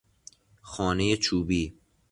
[0.61, 1.73] خانهی چوبی